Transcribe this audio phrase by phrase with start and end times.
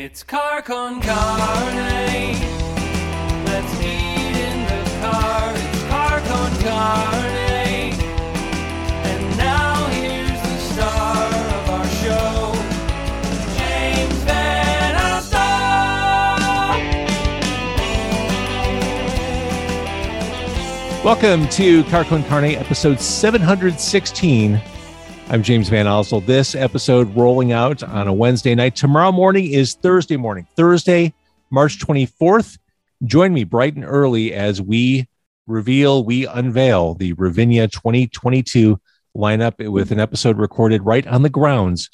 [0.00, 2.38] It's car con carne.
[3.44, 5.52] Let's eat in the car.
[5.56, 7.94] It's car con carne.
[9.02, 12.54] And now here's the star of our show,
[13.56, 15.34] James VanOsdol.
[21.04, 24.60] Welcome to Car Con Carne, episode 716.
[25.30, 26.24] I'm James VanOsdol.
[26.24, 28.74] This episode rolling out on a Wednesday night.
[28.74, 31.12] Tomorrow morning is Thursday morning, Thursday,
[31.50, 32.56] March 24th.
[33.04, 35.06] Join me bright and early as we
[35.46, 38.80] reveal, we unveil the Ravinia 2022
[39.14, 41.90] lineup with an episode recorded right on the grounds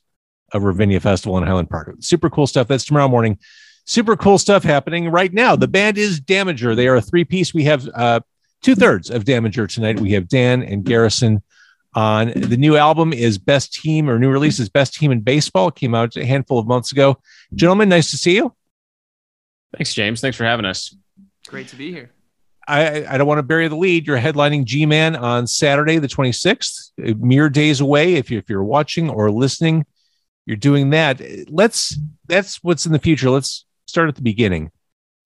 [0.53, 1.93] of Ravinia Festival in Highland Park.
[1.99, 2.69] Super cool stuff.
[2.69, 3.41] That's tomorrow morning.
[3.85, 5.57] Super cool stuff happening right now.
[5.57, 6.77] The band is Damager.
[6.77, 7.53] They are a three piece.
[7.53, 8.21] We have uh,
[8.63, 9.99] two thirds of Damager tonight.
[9.99, 11.43] We have Dan and Garrison
[11.95, 15.69] on the new album is Best Team or new release is Best Team in Baseball.
[15.69, 17.19] It came out a handful of months ago.
[17.55, 18.55] Gentlemen, nice to see you.
[19.77, 20.21] Thanks, James.
[20.21, 20.97] Thanks for having us.
[21.47, 22.11] Great to be here.
[22.67, 24.07] I, I don't want to bury the lead.
[24.07, 28.15] You're headlining G Man on Saturday, the 26th, uh, mere days away.
[28.15, 29.85] If you're, if you're watching or listening,
[30.47, 31.21] you're doing that.
[31.51, 33.31] Let's that's what's in the future.
[33.31, 34.71] Let's start at the beginning.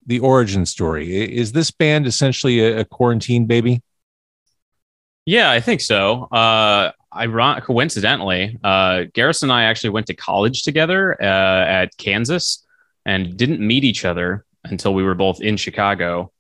[0.07, 1.37] The origin story.
[1.37, 3.83] Is this band essentially a, a quarantine baby?
[5.29, 6.25] Yeah, I think so.
[6.25, 11.25] Uh, iron- coincidentally, uh, Garrison and I actually went to college together uh,
[11.83, 12.65] at Kansas
[13.05, 16.33] and didn't meet each other until we were both in Chicago.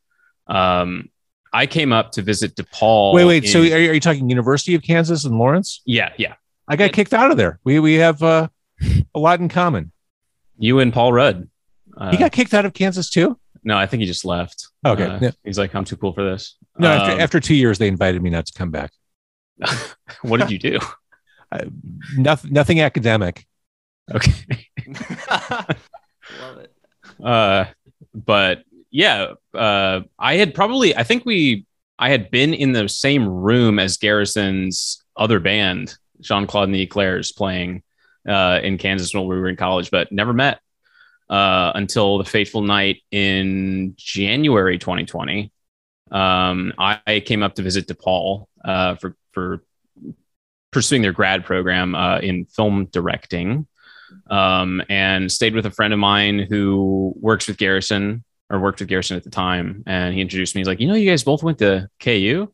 [0.46, 1.10] Um,
[1.52, 3.12] I came up to visit DePaul.
[3.12, 3.44] Wait, wait.
[3.44, 5.82] in- So are you, are you talking University of Kansas and Lawrence?
[5.84, 6.34] yeah, yeah.
[6.66, 7.58] I got kicked out of there.
[7.64, 8.48] We we have uh,
[9.14, 9.92] a lot in common.
[10.58, 11.48] You and Paul Rudd.
[11.96, 13.38] Uh, He got kicked out of Kansas too.
[13.64, 14.68] No, I think he just left.
[14.84, 15.04] Okay.
[15.04, 15.30] Uh, Yeah.
[15.44, 16.56] He's like, I'm too cool for this.
[16.78, 18.90] No, Um, after, after two years, they invited me not to come back.
[20.22, 20.78] what did you do?
[22.18, 23.46] Nothing, nothing academic.
[24.14, 24.66] Okay.
[26.40, 26.74] Love it.
[27.24, 27.64] uh
[28.14, 31.64] but yeah uh i had probably i think we
[31.98, 37.32] i had been in the same room as garrison's other band jean-claude and the eclairs
[37.32, 37.82] playing
[38.28, 40.60] uh in kansas when we were in college but never met
[41.30, 45.52] uh until the fateful night in january 2020
[46.10, 49.62] um i, came up to visit depaul uh for for
[50.70, 53.66] pursuing their grad program uh in film directing
[54.30, 58.88] um, and stayed with a friend of mine who works with Garrison or worked with
[58.88, 59.82] Garrison at the time.
[59.86, 60.60] And he introduced me.
[60.60, 62.52] He's like, you know, you guys both went to KU.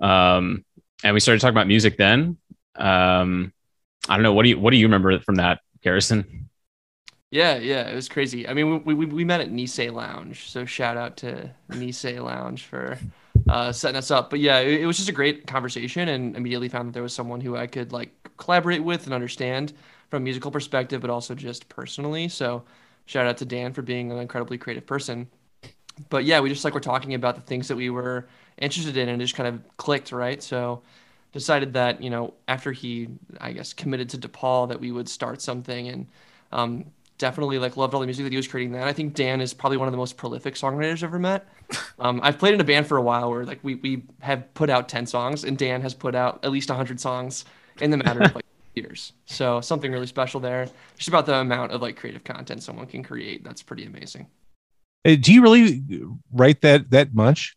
[0.00, 0.64] Um,
[1.02, 2.38] and we started talking about music then.
[2.76, 3.52] Um,
[4.08, 4.34] I don't know.
[4.34, 6.43] What do you, what do you remember from that Garrison?
[7.34, 8.46] Yeah, yeah, it was crazy.
[8.46, 12.62] I mean, we, we, we met at Nisei Lounge, so shout out to Nisei Lounge
[12.62, 12.96] for
[13.48, 14.30] uh, setting us up.
[14.30, 17.12] But yeah, it, it was just a great conversation, and immediately found that there was
[17.12, 19.72] someone who I could like collaborate with and understand
[20.10, 22.28] from a musical perspective, but also just personally.
[22.28, 22.62] So
[23.06, 25.26] shout out to Dan for being an incredibly creative person.
[26.10, 28.28] But yeah, we just like were talking about the things that we were
[28.58, 30.40] interested in, and just kind of clicked, right?
[30.40, 30.82] So
[31.32, 33.08] decided that you know after he
[33.40, 36.06] I guess committed to DePaul that we would start something and
[36.52, 36.84] um,
[37.24, 38.72] definitely like loved all the music that he was creating.
[38.72, 41.48] Then I think Dan is probably one of the most prolific songwriters I've ever met.
[41.98, 44.68] Um, I've played in a band for a while where like we we have put
[44.68, 47.44] out ten songs and Dan has put out at least hundred songs
[47.80, 49.12] in the matter of like years.
[49.26, 50.68] So something really special there.
[50.96, 53.44] Just about the amount of like creative content someone can create.
[53.44, 54.26] That's pretty amazing.
[55.04, 55.84] Do you really
[56.32, 57.56] write that that much?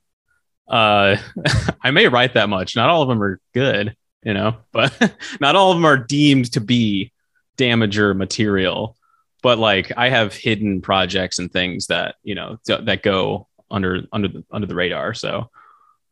[0.67, 1.17] Uh,
[1.83, 2.75] I may write that much.
[2.75, 4.93] Not all of them are good, you know, but
[5.41, 7.11] not all of them are deemed to be
[7.57, 8.96] damager material.
[9.43, 14.03] But like, I have hidden projects and things that you know th- that go under
[14.11, 15.13] under the under the radar.
[15.13, 15.49] So,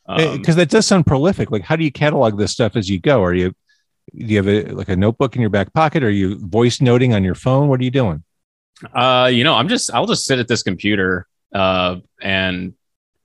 [0.07, 1.51] um, Because that does sound prolific.
[1.51, 3.23] Like, how do you catalog this stuff as you go?
[3.23, 3.55] Are you
[4.15, 6.03] do you have a like a notebook in your back pocket?
[6.03, 7.67] Are you voice noting on your phone?
[7.67, 8.23] What are you doing?
[8.93, 12.73] Uh, you know, I'm just I'll just sit at this computer uh and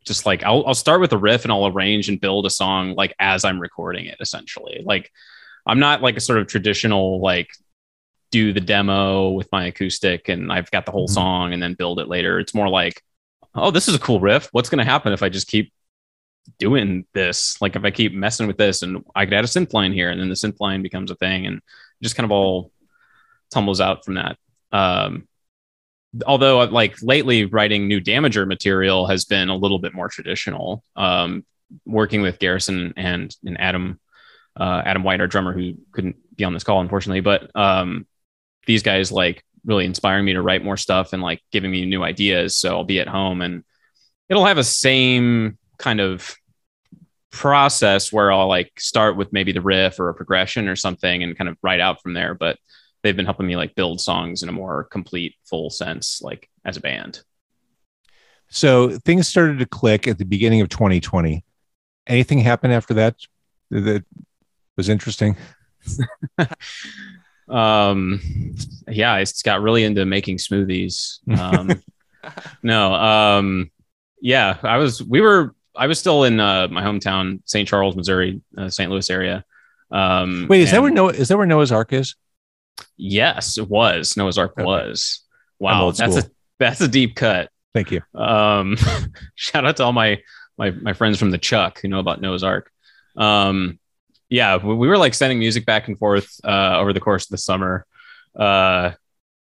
[0.05, 2.95] just like I'll I'll start with a riff and I'll arrange and build a song
[2.95, 4.83] like as I'm recording it essentially.
[4.85, 5.11] Like
[5.67, 7.51] I'm not like a sort of traditional like
[8.31, 11.13] do the demo with my acoustic and I've got the whole Mhm.
[11.15, 12.39] song and then build it later.
[12.39, 13.03] It's more like
[13.57, 14.49] oh, this is a cool riff.
[14.53, 15.73] What's going to happen if I just keep
[16.61, 17.61] doing this?
[17.61, 20.09] Like if I keep messing with this and I could add a synth line here
[20.09, 21.61] and then the synth line becomes a thing and
[22.01, 22.71] just kind of all
[23.51, 24.37] tumbles out from that.
[24.71, 25.27] Um,
[26.27, 31.45] although like lately writing new damager material has been a little bit more traditional um,
[31.85, 33.99] working with garrison and, and adam
[34.59, 38.07] uh, adam white our drummer who couldn't be on this call unfortunately but um,
[38.67, 42.03] these guys like really inspiring me to write more stuff and like giving me new
[42.03, 43.65] ideas so i'll be at home and
[44.29, 46.35] it'll have a same kind of
[47.31, 51.37] process where i'll like start with maybe the riff or a progression or something and
[51.37, 52.59] kind of write out from there but
[53.03, 56.77] they've been helping me like build songs in a more complete, full sense, like as
[56.77, 57.23] a band.
[58.49, 61.45] So things started to click at the beginning of 2020.
[62.07, 63.17] Anything happen after that
[63.71, 64.05] that
[64.77, 65.37] was interesting?
[67.51, 68.21] um,
[68.89, 71.19] yeah, I just got really into making smoothies.
[71.39, 71.83] Um,
[72.63, 73.71] no, um,
[74.21, 75.03] yeah, I was.
[75.03, 75.55] We were.
[75.77, 77.67] I was still in uh, my hometown, St.
[77.67, 78.91] Charles, Missouri, uh, St.
[78.91, 79.45] Louis area.
[79.91, 82.15] Um, Wait, is that where Noah is that where Noah's Ark is?
[82.97, 84.17] Yes, it was.
[84.17, 84.65] Noah's Ark Okay.
[84.65, 85.23] was.
[85.59, 87.51] Wow, that's a that's a deep cut.
[87.75, 88.03] Thank you.
[88.15, 88.77] Um,
[89.35, 90.21] shout out to all my
[90.57, 92.71] my my friends from the Chuck who know about Noah's Ark.
[93.17, 93.80] Um,
[94.31, 97.31] yeah, we, we were like sending music back and forth uh, over the course of
[97.31, 97.85] the summer,
[98.37, 98.93] uh,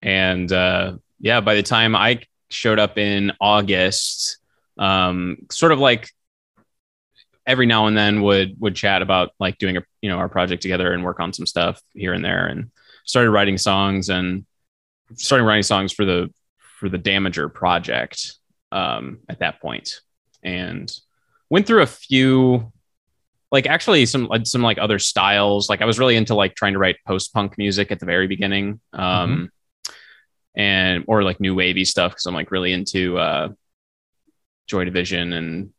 [0.03, 4.39] and uh, yeah, by the time I showed up in August,
[4.77, 6.11] um, sort of like
[7.47, 10.61] every now and then would would chat about like doing a you know our project
[10.61, 12.71] together and work on some stuff here and there, and
[13.05, 14.45] started writing songs and
[15.15, 16.33] starting writing songs for the
[16.79, 18.35] for the Damager project
[18.73, 20.01] um, at that point,
[20.43, 20.93] and
[21.49, 22.73] went through a few,
[23.51, 25.69] like actually some like some like other styles.
[25.69, 28.27] Like I was really into like trying to write post punk music at the very
[28.27, 29.51] beginning, um,
[30.55, 33.49] and or like new wavy stuff because I'm like really into uh,
[34.67, 35.71] Joy Division and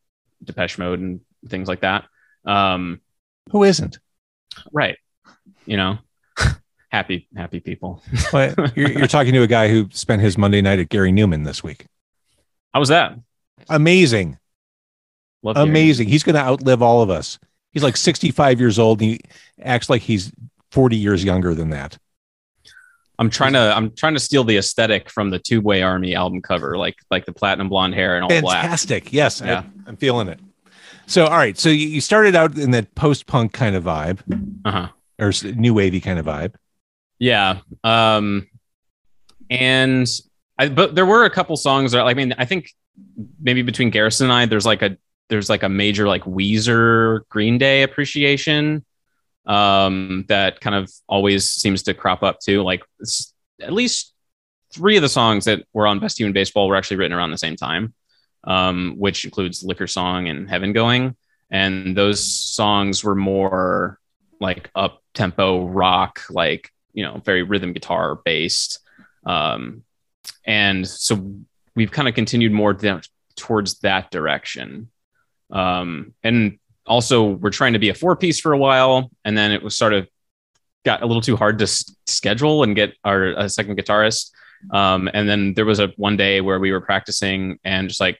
[0.44, 2.04] Depeche Mode and things like that.
[2.44, 3.00] Um,
[3.50, 3.98] Who isn't?
[4.70, 4.98] right,
[5.64, 5.98] you know,
[6.90, 8.02] happy happy people.
[8.32, 11.44] Well, you're, you're talking to a guy who spent his Monday night at Gary Numan
[11.46, 11.86] this week.
[12.74, 13.18] How was that?
[13.68, 14.38] Amazing.
[15.42, 15.70] Love hearing.
[15.70, 16.08] Amazing.
[16.08, 17.38] He's going to outlive all of us.
[17.72, 19.20] He's like 65 years old and he
[19.62, 20.32] acts like he's
[20.70, 21.98] 40 years younger than that.
[23.18, 26.76] I'm trying to I'm trying to steal the aesthetic from the Tubeway Army album cover,
[26.76, 28.62] like like the platinum blonde hair and all black.
[28.62, 29.12] Fantastic.
[29.12, 29.62] Yes, Yeah.
[29.86, 30.40] I, am feeling it.
[31.06, 31.56] So, all right.
[31.58, 34.20] So you you started out in that post punk kind of vibe
[34.64, 34.88] Uh huh.
[35.18, 36.54] or new wavy kind of vibe.
[37.18, 37.58] Yeah.
[37.84, 38.48] Um,
[39.50, 40.06] and
[40.58, 42.70] I but there were a couple songs that I mean I think
[43.40, 44.96] maybe between Garrison and I there's like a
[45.32, 48.84] there's like a major like Weezer Green Day appreciation
[49.46, 52.62] um that kind of always seems to crop up too.
[52.62, 52.82] Like
[53.60, 54.12] at least
[54.70, 57.30] three of the songs that were on Best Team in Baseball were actually written around
[57.30, 57.94] the same time
[58.44, 61.16] um which includes Liquor Song and Heaven Going.
[61.50, 63.98] And those songs were more
[64.38, 68.80] like up tempo rock like you know very rhythm guitar based.
[69.24, 69.82] Um
[70.44, 71.36] and so
[71.74, 73.00] we've kind of continued more down
[73.34, 74.90] towards that direction
[75.52, 79.52] um and also we're trying to be a four piece for a while and then
[79.52, 80.08] it was sort of
[80.84, 84.30] got a little too hard to s- schedule and get our a second guitarist.
[84.72, 88.18] Um and then there was a one day where we were practicing and just like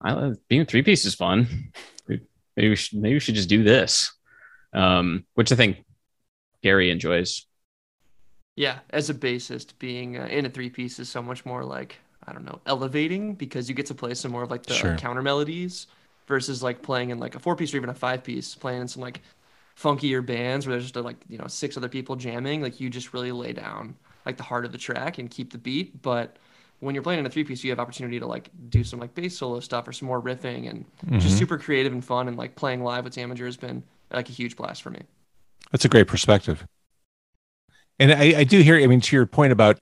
[0.00, 1.72] I love being a three piece is fun.
[2.08, 4.12] Maybe we should maybe we should just do this.
[4.72, 5.84] Um which i think
[6.62, 7.46] gary enjoys.
[8.56, 11.96] Yeah, as a bassist, being uh, in a three piece is so much more like
[12.26, 14.96] I don't know, elevating because you get to play some more of like the Sure.
[14.96, 15.86] counter melodies
[16.28, 18.88] versus like playing in like a four piece or even a five piece, playing in
[18.88, 19.22] some like
[19.76, 22.62] funkier bands where there's just like you know six other people jamming.
[22.62, 23.96] Like you just really lay down
[24.26, 26.02] like the heart of the track and keep the beat.
[26.02, 26.36] But
[26.80, 29.14] when you're playing in a three piece, you have opportunity to like do some like
[29.14, 30.84] bass solo stuff or some more riffing and
[31.20, 31.38] just Mhm.
[31.38, 32.28] super creative and fun.
[32.28, 33.82] And like playing live with Damager has been
[34.12, 35.00] like a huge blast for me.
[35.72, 36.64] That's a great perspective.
[37.98, 39.78] And I, I do hear, I mean, to your point about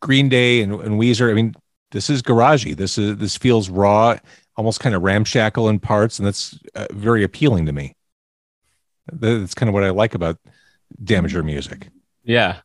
[0.00, 1.54] Green Day and, and Weezer, I mean,
[1.90, 2.76] this is garagey.
[2.76, 4.16] This is this feels raw,
[4.58, 7.94] almost kind of ramshackle in parts, and that's uh, very appealing to me.
[9.10, 10.36] That's kind of what I like about
[11.02, 11.88] Damager music.
[12.24, 12.58] Yeah.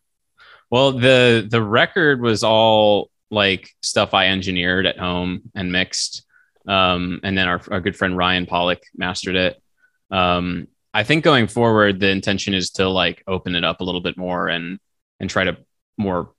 [0.69, 6.25] Well, the the record was all like stuff I engineered at home and mixed.
[6.67, 9.61] Um, and then our, our good friend Ryan Pollock mastered it.
[10.09, 14.01] Um, I think going forward, the intention is to like open it up a little
[14.01, 14.79] bit more and
[15.19, 15.57] and try to
[15.97, 16.31] more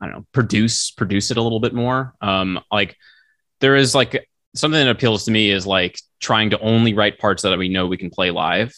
[0.00, 2.14] I don't know, produce produce it a little bit more.
[2.20, 2.96] Um, like
[3.60, 7.42] there is like something that appeals to me is like trying to only write parts
[7.42, 8.74] that we know we can play live.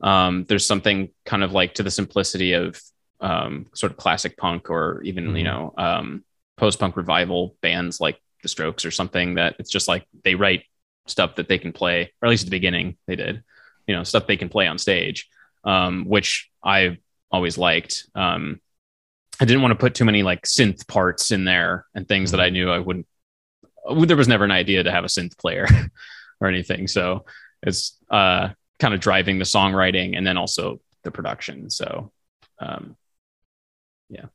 [0.00, 2.80] Um, there's something kind of like to the simplicity of
[3.20, 5.38] um, sort of classic punk or even Mhm.
[5.38, 6.24] you know um,
[6.56, 10.62] post punk revival bands like the Strokes or something that it's just like they write
[11.06, 13.42] stuff that they can play, or at least at the beginning they did,
[13.88, 15.28] you know, stuff they can play on stage,
[15.64, 16.98] um, which I
[17.32, 18.06] always liked.
[18.14, 18.60] Um,
[19.40, 22.40] I didn't want to put too many like synth parts in there and things that
[22.40, 23.06] I knew I wouldn't.
[23.94, 25.66] There was never an idea to have a synth player
[26.40, 27.24] or anything, so
[27.62, 31.70] it's uh, kind of driving the songwriting and then also the production.
[31.70, 32.12] So,
[32.58, 32.96] um,
[34.08, 34.26] yeah.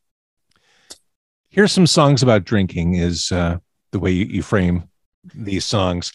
[1.49, 2.95] Here's some songs about drinking.
[2.95, 3.59] Is uh,
[3.91, 4.89] the way you, you frame
[5.33, 6.11] these songs.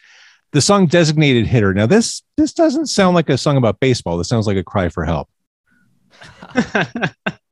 [0.53, 4.19] The song "Designated Hitter." Now this this doesn't sound like a song about baseball.
[4.19, 5.29] This sounds like a cry for help.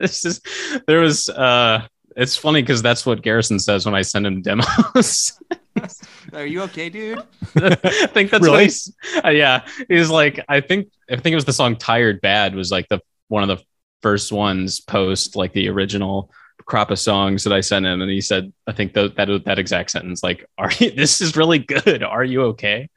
[0.01, 0.41] this is
[0.87, 5.39] there was uh it's funny because that's what Garrison says when I send him demos.
[6.33, 7.19] Are you okay, dude?
[7.57, 8.51] I think that's Really?
[8.51, 9.67] what he's uh, yeah.
[9.89, 13.01] He's like, I think I think it was the song Tired Bad was like the
[13.29, 13.65] one of the
[14.03, 16.31] first ones post like the original
[16.65, 18.01] crop of songs that I sent him.
[18.03, 21.37] And he said, I think that that that exact sentence, like, are you this is
[21.37, 22.03] really good.
[22.03, 22.89] Are you okay?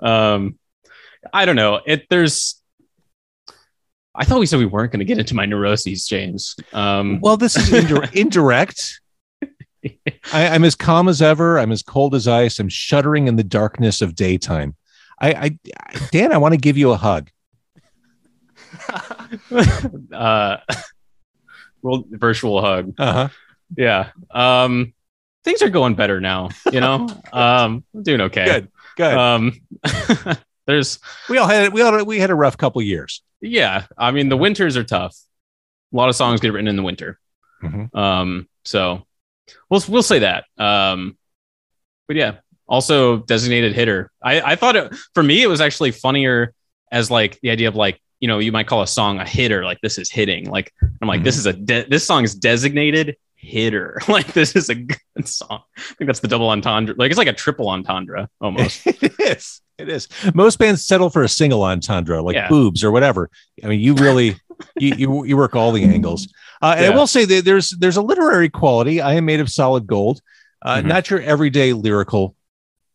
[0.00, 0.58] Um
[1.32, 1.80] I don't know.
[1.86, 2.60] It there's
[4.14, 6.54] I thought we said we weren't going to get into my neuroses, James.
[6.72, 9.00] Um, Well, this is indir- indirect.
[10.32, 11.58] I, I'm as calm as ever.
[11.58, 12.58] I'm as cold as ice.
[12.58, 14.74] I'm shuddering in the darkness of daytime.
[15.20, 15.58] I, I
[16.10, 17.30] Dan, I want to give you a hug.
[20.12, 20.56] uh,
[21.82, 22.94] well, virtual hug.
[22.98, 23.28] Uh-huh.
[23.76, 24.10] Yeah.
[24.30, 24.94] Um,
[25.44, 26.50] things are going better now.
[26.70, 28.44] You know, um, I'm doing okay.
[28.44, 28.68] Good.
[28.96, 29.16] Good.
[29.16, 29.60] Um,
[30.66, 30.98] there's,
[31.28, 33.22] we all had we all we had a rough couple years.
[33.40, 33.84] yeah.
[33.98, 35.16] I mean, the winters are tough.
[35.92, 37.18] A lot of songs get written in the winter.
[37.62, 37.94] Mhm.
[37.94, 39.06] Um, so
[39.70, 40.44] we'll we'll say that.
[40.58, 41.16] Um,
[42.08, 42.36] but yeah,
[42.68, 44.10] also designated hitter.
[44.22, 46.52] I I thought it for me it was actually funnier
[46.92, 49.64] as like the idea of like you know you might call a song a hitter
[49.64, 50.72] like this is hitting like
[51.02, 54.74] I'm like this is a de- this song is designated hitter like this is a
[54.74, 55.60] good song.
[55.76, 56.94] I think that's the double entendre.
[56.96, 58.80] Like it's like a triple entendre almost.
[58.86, 59.60] it is.
[59.76, 60.08] It is.
[60.34, 62.48] Most bands settle for a single entendre, like Yeah.
[62.48, 63.28] boobs or whatever.
[63.62, 64.36] I mean, you really
[64.76, 66.28] you, you you work all the angles.
[66.62, 69.00] Uh, and I will say that there's there's a literary quality.
[69.00, 70.20] I am made of solid gold.
[70.64, 70.86] Uh, Mhm.
[70.86, 72.34] Not your everyday lyrical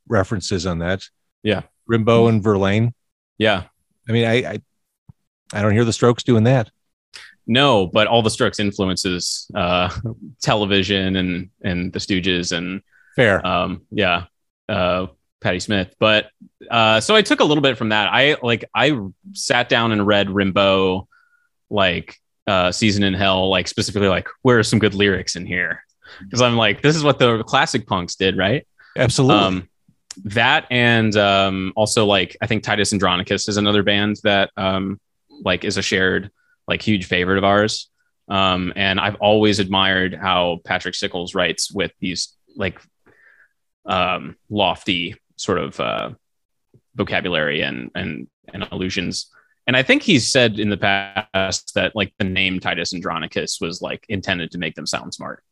[0.08, 1.04] references on that.
[1.44, 1.62] Yeah.
[1.90, 2.94] Rimbaud and Verlaine.
[3.38, 3.64] yeah.
[4.08, 4.62] I mean, I, I
[5.54, 6.72] I don't hear the Strokes doing that.
[7.48, 9.90] No, but all the Strokes influences uh,
[10.42, 12.82] television and and the Stooges and
[13.16, 13.46] Fair.
[13.46, 14.26] um yeah
[14.70, 15.08] uh
[15.42, 16.30] patti smith but
[16.70, 18.98] uh so i took a little bit from that i like i
[19.34, 21.06] sat down and read rimbaud
[21.70, 22.16] like
[22.48, 25.84] uh season in hell like specifically like where are some good lyrics in here?
[26.22, 28.68] Because i'm like this is what the classic punks did right?
[28.98, 29.36] Absolutely.
[29.38, 29.70] um
[30.26, 35.00] that and um also like i think titus andronicus is another band that um
[35.44, 36.32] like is a shared
[36.68, 37.90] like huge favorite of ours.
[38.28, 42.82] Um and i've always admired how patrick stickles writes with these like
[43.86, 46.10] um lofty sort of uh
[46.96, 49.32] vocabulary and and and allusions
[49.70, 53.82] and i think he's said in the past that like the name titus andronicus was
[53.82, 55.44] like intended to make them sound smart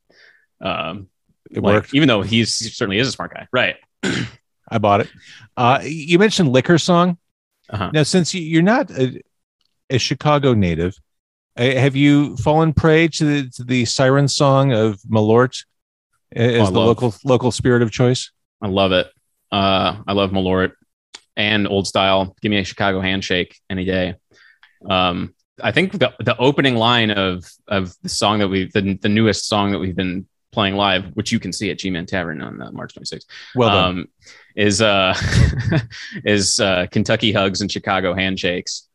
[0.61, 1.07] um
[1.51, 1.93] it like, worked.
[1.93, 3.75] even though he's he certainly is a smart guy right
[4.69, 5.09] I bought it.
[5.55, 7.17] Uh, you mentioned liquor song.
[7.69, 7.89] Uh-huh.
[7.93, 9.21] Now, since you- you're not a,
[9.89, 10.93] a Chicago native,
[11.55, 15.63] have you fallen prey to the, to the siren song of Malort
[16.35, 18.29] as Oh, the love- local local spirit of choice?
[18.61, 19.07] I love it.
[19.53, 20.73] Uh, I love Malort
[21.37, 22.35] and old style.
[22.41, 24.15] Give me a Chicago handshake any day.
[24.89, 29.09] Um, I think the, the opening line of of the song that we the, the
[29.09, 32.41] newest song that we've been playing live, which you can see at G Man Tavern
[32.41, 33.25] on uh, March 26th,
[33.55, 33.85] Well done.
[33.99, 34.07] um,
[34.55, 35.15] is uh,
[36.25, 38.87] is uh, Kentucky hugs and Chicago handshakes.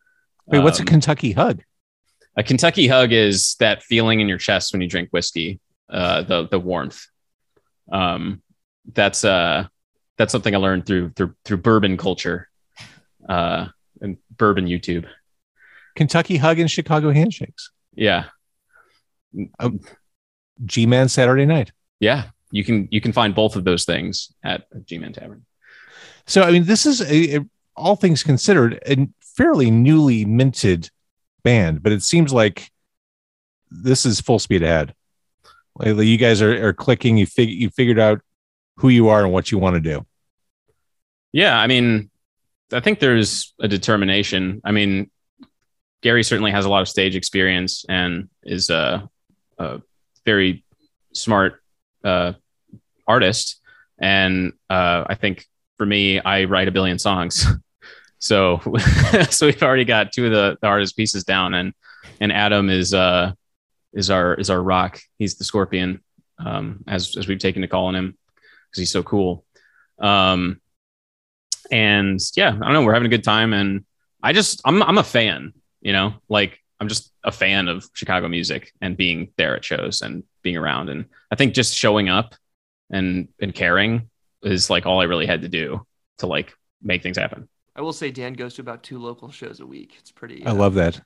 [0.46, 1.62] Wait, what's a Um, Kentucky hug?
[2.36, 6.48] a Kentucky hug is that feeling in your chest when you drink whiskey, uh, the
[6.48, 7.06] the warmth.
[7.90, 8.42] Um,
[8.92, 9.66] that's uh,
[10.18, 12.48] that's something I learned through through through bourbon culture,
[13.28, 13.66] uh,
[14.00, 15.06] and bourbon YouTube.
[15.96, 17.70] Kentucky hug and Chicago handshakes.
[17.94, 18.24] Yeah,
[20.64, 21.72] G Man Saturday night.
[22.00, 22.24] yeah.
[22.54, 25.46] You can you can find both of those things at G Man Tavern.
[26.26, 30.90] So, I mean, this is a, a- all things considered a fairly newly minted
[31.42, 32.70] band, but it seems like
[33.70, 34.94] this is full speed ahead.
[35.76, 37.16] Like, you guys are, are clicking.
[37.16, 38.20] You fig- you figured out
[38.82, 40.04] who you are and what you want to do.
[41.30, 42.10] Yeah, I mean,
[42.72, 44.60] I think there's a determination.
[44.64, 45.08] I mean,
[46.02, 49.08] Gary certainly has a lot of stage experience and is a,
[49.56, 49.80] a
[50.26, 50.64] very
[51.12, 51.62] smart
[52.02, 52.32] uh,
[53.06, 53.60] artist.
[54.00, 55.46] And uh, I think
[55.78, 57.46] for me, I write a billion songs.
[58.18, 58.60] so,
[59.30, 61.72] so we've already got two of the, the artist pieces down, and
[62.20, 63.32] and Adam is uh
[63.92, 64.98] is our is our rock.
[65.18, 66.02] He's the scorpion,
[66.40, 68.18] um, as as we've taken to calling him
[68.72, 69.44] because he's so cool.
[69.98, 70.60] Um,
[71.70, 72.82] and yeah, I don't know.
[72.82, 73.84] We're having a good time, and
[74.22, 75.52] I just I'm I'm a fan.
[75.80, 80.02] You know, like I'm just a fan of Chicago music and being there at shows
[80.02, 80.88] and being around.
[80.88, 82.34] And I think just showing up
[82.90, 84.10] and and caring
[84.42, 85.86] is like all I really had to do
[86.18, 87.48] to like make things happen.
[87.74, 89.94] I will say Dan goes to about two local shows a week.
[89.98, 90.44] It's pretty.
[90.44, 91.00] I uh, love that.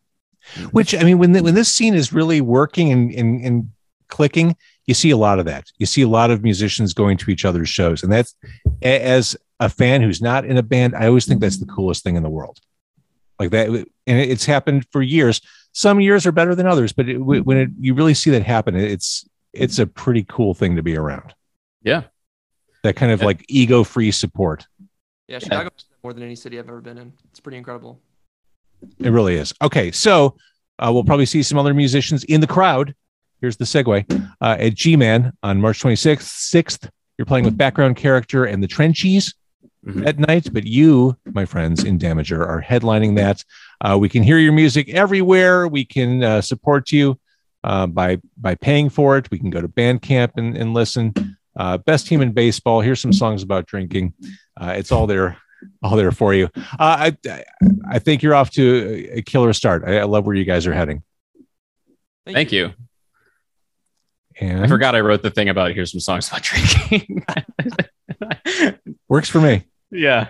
[0.71, 3.71] Which I mean, when the, when this scene is really working and, and and
[4.09, 4.57] clicking,
[4.87, 5.65] you see a lot of that.
[5.79, 8.35] You see a lot of musicians going to each other's shows, and that's
[8.83, 12.17] as a fan who's not in a band, I always think that's the coolest thing
[12.17, 12.59] in the world.
[13.39, 15.41] Like that, and it's happened for years.
[15.73, 18.75] some years are better than others, but it, when it, you really see that happen,
[18.77, 21.35] it's it's a pretty cool thing to be around.
[21.83, 22.03] Yeah.
[22.83, 23.27] That kind of Yeah.
[23.27, 24.67] like ego free support.
[25.29, 25.71] Yeah, Chicago
[26.03, 27.13] more than any city I've ever been in.
[27.31, 27.99] It's pretty incredible.
[28.99, 29.53] It really is.
[29.63, 30.37] Okay, so
[30.79, 32.95] uh, we'll probably see some other musicians in the crowd.
[33.41, 34.05] Here's the segue
[34.41, 36.23] uh, at G Man on March 26th.
[36.53, 36.89] 6th,
[37.19, 39.35] you're playing with background character and the Trenchies
[39.87, 40.05] Mhm.
[40.05, 43.45] at night, but you, my friends in Damager, are headlining that.
[43.81, 45.69] Uh, we can hear your music everywhere.
[45.69, 47.21] We can uh, support you
[47.63, 49.31] uh, by by paying for it.
[49.31, 51.15] We can go to Bandcamp and, and listen.
[51.57, 52.81] Uh, best team in baseball.
[52.81, 54.13] Here's some songs about drinking.
[54.61, 55.37] Uh, it's all there,
[55.85, 56.49] all there for you.
[56.57, 57.45] Uh, I, I
[57.89, 59.85] I think you're off to a killer start.
[59.87, 61.05] I, I love where you guys are heading.
[62.27, 62.73] Thank you.
[64.39, 67.25] And I forgot I wrote the thing about here's some songs about drinking.
[69.09, 69.65] works for me.
[69.91, 70.29] yeah.